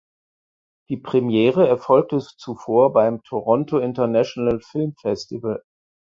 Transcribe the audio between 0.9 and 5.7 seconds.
Premiere erfolgte zuvor beim Toronto International Film Festival.